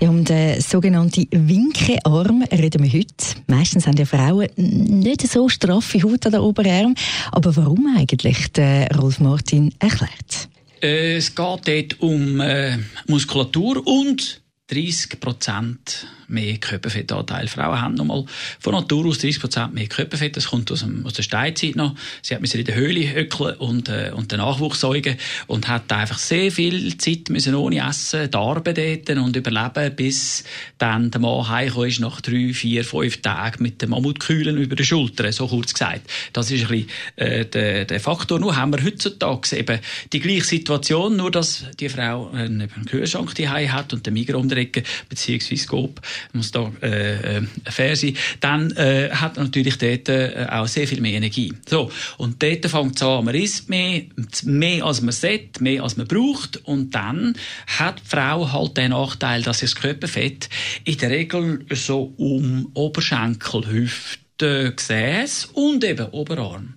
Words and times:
ja, 0.00 0.08
um 0.08 0.24
den 0.24 0.60
sogenannten 0.60 1.26
Winkearm 1.30 2.42
reden 2.50 2.82
wir 2.82 2.92
heute. 2.92 3.36
Meistens 3.46 3.86
haben 3.86 3.96
ja 3.96 4.06
Frauen 4.06 4.48
nicht 4.56 5.28
so 5.28 5.48
straffe 5.48 6.02
Haut 6.02 6.24
an 6.26 6.32
den 6.32 6.40
Oberarm. 6.40 6.94
Aber 7.32 7.54
warum 7.56 7.94
eigentlich? 7.96 8.50
Der 8.52 8.88
Rolf 8.96 9.20
Martin 9.20 9.74
erklärt. 9.78 10.48
Es 10.80 11.34
geht 11.34 11.36
dort 11.36 12.00
um 12.00 12.40
äh, 12.40 12.78
Muskulatur 13.06 13.86
und 13.86 14.39
30 14.70 15.20
Prozent 15.20 16.06
mehr 16.30 16.58
Körperfettanteil. 16.58 17.48
Frauen 17.48 17.80
haben 17.80 17.94
nochmal 17.94 18.24
von 18.60 18.74
Natur 18.74 19.06
aus 19.06 19.18
30 19.18 19.40
Prozent 19.40 19.74
mehr 19.74 19.86
Körperfett. 19.88 20.36
Das 20.36 20.46
kommt 20.46 20.70
aus, 20.70 20.80
dem, 20.80 21.04
aus 21.04 21.14
der 21.14 21.24
Steinzeit 21.24 21.76
noch. 21.76 21.96
Sie 22.22 22.34
hat 22.34 22.42
in 22.42 22.64
der 22.64 22.74
Höhle 22.74 23.12
höckeln 23.12 23.56
und, 23.56 23.88
äh, 23.88 24.12
und 24.14 24.30
den 24.32 24.38
Nachwuchs 24.38 24.80
säugen 24.80 25.16
und 25.48 25.68
hat 25.68 25.92
einfach 25.92 26.18
sehr 26.18 26.52
viel 26.52 26.96
Zeit 26.98 27.28
müssen 27.30 27.54
ohne 27.54 27.86
Essen 27.86 28.30
darben 28.30 29.18
und 29.18 29.36
überleben, 29.36 29.96
bis 29.96 30.44
dann 30.78 31.10
der 31.10 31.20
Mann 31.20 31.48
heimgekommen 31.48 31.88
ist 31.88 32.00
nach 32.00 32.20
drei, 32.20 32.52
vier, 32.54 32.84
fünf 32.84 33.20
Tagen 33.22 33.62
mit 33.62 33.82
dem 33.82 33.90
Mammutkühlen 33.90 34.56
über 34.56 34.76
den 34.76 34.86
Schultern, 34.86 35.32
so 35.32 35.48
kurz 35.48 35.72
gesagt. 35.72 36.08
Das 36.32 36.50
ist 36.50 36.62
ein 36.62 36.68
bisschen 36.68 36.88
äh, 37.16 37.44
der, 37.44 37.84
der 37.84 38.00
Faktor. 38.00 38.38
Nur 38.38 38.56
haben 38.56 38.72
wir 38.72 38.84
heutzutage 38.84 39.56
eben 39.56 39.80
die 40.12 40.20
gleiche 40.20 40.44
Situation, 40.44 41.16
nur 41.16 41.30
dass 41.30 41.64
die 41.80 41.88
Frau 41.88 42.30
einen, 42.30 42.62
einen 42.62 42.84
Kühlschrank 42.86 43.34
daheim 43.34 43.72
hat 43.72 43.92
und 43.92 44.06
den 44.06 44.14
Migros 44.14 44.40
Ecke, 44.60 44.82
beziehungsweise 45.08 45.66
Coop, 45.66 46.00
muss 46.32 46.50
da 46.50 46.70
äh, 46.82 47.38
äh, 47.38 47.42
fair 47.64 47.96
sein, 47.96 48.16
dann 48.40 48.70
äh, 48.72 49.10
hat 49.10 49.36
natürlich 49.36 49.78
dort 49.78 50.08
äh, 50.08 50.46
auch 50.50 50.66
sehr 50.66 50.86
viel 50.86 51.00
mehr 51.00 51.14
Energie. 51.14 51.52
So, 51.68 51.90
und 52.18 52.42
dort 52.42 52.66
fängt 52.66 52.96
es 52.96 53.02
an, 53.02 53.24
man 53.24 53.34
isst 53.34 53.68
mehr, 53.68 54.02
mehr 54.44 54.84
als 54.84 55.00
man 55.00 55.12
sollte, 55.12 55.62
mehr 55.62 55.82
als 55.82 55.96
man 55.96 56.06
braucht. 56.06 56.56
Und 56.64 56.94
dann 56.94 57.34
hat 57.66 58.00
die 58.00 58.08
Frau 58.08 58.52
halt 58.52 58.76
den 58.76 58.90
Nachteil, 58.90 59.42
dass 59.42 59.60
das 59.60 59.74
Körperfett 59.74 60.48
in 60.84 60.98
der 60.98 61.10
Regel 61.10 61.64
so 61.70 62.12
um 62.16 62.70
Oberschenkel, 62.74 63.66
Hüfte, 63.66 64.29
Gesäß 64.40 65.50
und 65.54 65.84
eben 65.84 66.06
Oberarm 66.08 66.74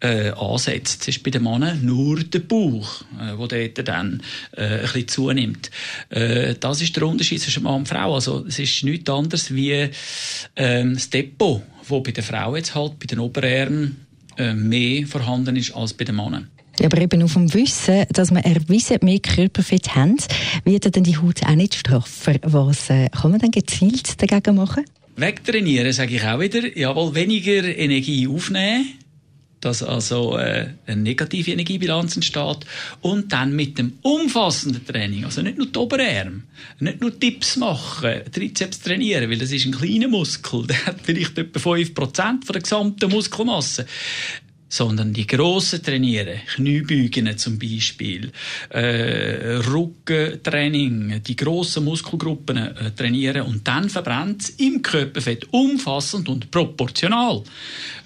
äh, 0.00 0.30
ansetzt. 0.30 1.00
Das 1.00 1.08
ist 1.08 1.22
bei 1.22 1.30
den 1.30 1.42
Männern 1.42 1.84
nur 1.84 2.20
der 2.20 2.40
Bauch, 2.40 3.02
äh, 3.20 3.36
wo 3.36 3.46
dort 3.46 3.86
dann 3.86 4.22
äh, 4.56 4.62
ein 4.62 4.80
bisschen 4.82 5.08
zunimmt. 5.08 5.70
Äh, 6.10 6.54
das 6.58 6.82
ist 6.82 6.96
der 6.96 7.06
Unterschied 7.06 7.40
zwischen 7.40 7.62
Mann 7.62 7.80
und 7.80 7.88
Frau. 7.88 8.14
Also 8.14 8.44
es 8.46 8.58
ist 8.58 8.84
nichts 8.84 9.10
anderes 9.10 9.54
wie 9.54 9.88
ähm, 10.56 10.94
das 10.94 11.10
Depot, 11.10 11.62
wo 11.88 12.00
bei 12.00 12.12
der 12.12 12.24
Frau 12.24 12.56
jetzt 12.56 12.74
halt 12.74 12.98
bei 12.98 13.06
den 13.06 13.18
Oberarmen 13.18 14.06
äh, 14.36 14.54
mehr 14.54 15.06
vorhanden 15.06 15.56
ist 15.56 15.74
als 15.74 15.94
bei 15.94 16.04
den 16.04 16.16
Männern. 16.16 16.48
Aber 16.82 17.00
eben 17.00 17.22
auf 17.22 17.34
dem 17.34 17.54
Wissen, 17.54 18.04
dass 18.10 18.32
wir 18.32 18.44
erwiesen 18.44 18.98
mehr 19.02 19.20
Körperfett 19.20 19.94
haben, 19.94 20.16
wird 20.64 20.96
dann 20.96 21.04
die 21.04 21.16
Haut 21.16 21.44
auch 21.44 21.54
nicht 21.54 21.74
straffer. 21.74 22.34
Was 22.42 22.90
äh, 22.90 23.08
kann 23.10 23.30
man 23.30 23.40
dann 23.40 23.52
gezielt 23.52 24.20
dagegen 24.20 24.56
machen? 24.56 24.84
Wegtrainieren, 25.16 25.92
sage 25.92 26.16
ich 26.16 26.24
auch 26.24 26.40
wieder. 26.40 26.76
Jawohl, 26.76 27.14
weniger 27.14 27.64
Energie 27.64 28.26
aufnehmen, 28.26 28.98
dass 29.60 29.82
also 29.82 30.36
äh, 30.36 30.70
eine 30.86 31.02
negative 31.02 31.52
Energiebilanz 31.52 32.16
entsteht 32.16 32.66
und 33.00 33.32
dann 33.32 33.54
mit 33.54 33.78
dem 33.78 33.94
umfassenden 34.02 34.84
Training, 34.84 35.24
also 35.24 35.40
nicht 35.40 35.56
nur 35.56 35.68
die 35.68 35.78
Oberarme, 35.78 36.42
nicht 36.80 37.00
nur 37.00 37.18
Tipps 37.18 37.56
machen, 37.56 38.20
Trizeps 38.32 38.80
trainieren, 38.80 39.30
weil 39.30 39.38
das 39.38 39.52
ist 39.52 39.64
ein 39.64 39.72
kleiner 39.72 40.08
Muskel, 40.08 40.66
der 40.66 40.86
hat 40.86 40.96
vielleicht 41.02 41.38
etwa 41.38 41.58
5% 41.58 42.44
von 42.44 42.52
der 42.52 42.62
gesamten 42.62 43.10
Muskelmasse 43.10 43.86
sondern 44.68 45.12
die 45.12 45.26
grossen 45.26 45.82
trainieren, 45.82 46.40
Kniebeugen 46.54 47.36
zum 47.38 47.58
Beispiel, 47.58 48.32
äh, 48.70 49.60
Rückentraining, 49.68 51.22
die 51.22 51.36
grossen 51.36 51.84
Muskelgruppen 51.84 52.56
äh, 52.56 52.90
trainieren 52.90 53.42
und 53.42 53.66
dann 53.68 53.88
verbrennt 53.88 54.52
im 54.58 54.82
Körperfett 54.82 55.46
umfassend 55.52 56.28
und 56.28 56.50
proportional 56.50 57.42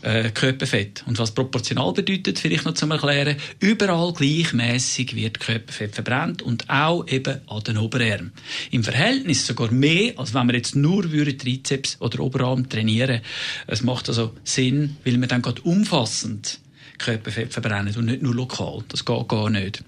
äh, 0.03 0.31
Körperfett. 0.31 1.05
Und 1.07 1.19
was 1.19 1.33
proportional 1.33 1.93
bedeutet, 1.93 2.39
vielleicht 2.39 2.65
noch 2.65 2.75
zum 2.75 2.91
Erklären, 2.91 3.37
überall 3.61 4.13
gleichmäßig 4.13 5.17
wird 5.17 5.41
Körperfett 5.41 5.95
verbrannt 5.95 6.43
und 6.43 6.69
auch 6.69 7.07
eben 7.09 7.41
an 7.47 7.63
den 7.65 7.79
Oberarmen. 7.79 8.33
Im 8.71 8.85
Verhältnis 8.85 9.47
sogar 9.47 9.71
mehr, 9.71 10.13
als 10.17 10.35
wenn 10.35 10.47
wir 10.49 10.55
jetzt 10.55 10.77
nur 10.77 11.03
Trizeps 11.03 11.97
oder 12.01 12.21
Oberarm 12.21 12.69
trainieren. 12.69 13.21
Es 13.67 13.83
macht 13.83 14.09
also 14.09 14.35
Sinn, 14.45 14.97
weil 15.05 15.19
wir 15.19 15.29
dann 15.29 15.43
gerade 15.43 15.63
umfassend 15.63 16.58
Körperfett 16.99 17.53
verbrennen 17.53 17.95
und 17.97 18.05
nicht 18.07 18.23
nur 18.23 18.35
lokal. 18.35 18.83
Das 18.89 19.05
geht 19.05 19.29
gar 19.29 19.51
nicht. 19.51 19.83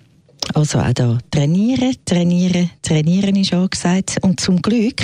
Also 0.55 0.79
auch 0.79 0.93
da 0.93 1.19
trainieren, 1.31 1.95
trainieren, 2.05 2.71
trainieren 2.83 3.37
ist 3.37 3.53
angesagt. 3.53 4.17
Und 4.23 4.41
zum 4.41 4.61
Glück 4.61 5.03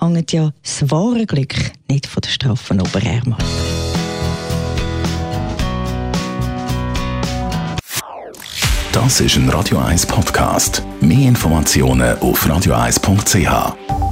hängt 0.00 0.32
ja 0.32 0.50
das 0.62 0.90
wahre 0.90 1.26
Glück 1.26 1.54
nicht 1.88 2.06
von 2.06 2.20
der 2.22 2.30
straffen 2.30 2.80
Oberarm 2.80 3.34
ab. 3.34 3.44
Das 8.92 9.20
ist 9.20 9.36
ein 9.36 9.48
Radio 9.48 9.78
1 9.78 10.06
Podcast. 10.06 10.82
Mehr 11.00 11.28
Informationen 11.28 12.18
auf 12.18 12.44
radio1.ch. 12.44 14.09